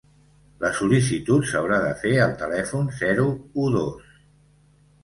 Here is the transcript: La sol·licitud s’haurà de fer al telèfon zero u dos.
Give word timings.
La 0.63 0.69
sol·licitud 0.77 1.45
s’haurà 1.51 1.79
de 1.85 1.93
fer 2.01 2.15
al 2.25 2.35
telèfon 2.41 2.91
zero 3.05 3.31
u 3.67 3.71
dos. 3.79 4.15